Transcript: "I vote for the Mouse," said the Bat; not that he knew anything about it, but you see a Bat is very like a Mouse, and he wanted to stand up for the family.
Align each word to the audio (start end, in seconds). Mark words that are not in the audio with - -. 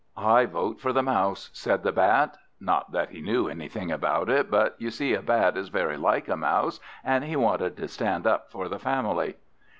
"I 0.17 0.47
vote 0.47 0.79
for 0.79 0.93
the 0.93 1.03
Mouse," 1.03 1.51
said 1.53 1.83
the 1.83 1.91
Bat; 1.91 2.35
not 2.59 2.91
that 2.91 3.09
he 3.11 3.21
knew 3.21 3.47
anything 3.47 3.91
about 3.91 4.29
it, 4.29 4.49
but 4.49 4.73
you 4.79 4.89
see 4.89 5.13
a 5.13 5.21
Bat 5.21 5.55
is 5.57 5.69
very 5.69 5.95
like 5.95 6.27
a 6.27 6.35
Mouse, 6.35 6.79
and 7.03 7.23
he 7.23 7.35
wanted 7.35 7.77
to 7.77 7.87
stand 7.87 8.25
up 8.25 8.49
for 8.49 8.67
the 8.67 8.79
family. 8.79 9.35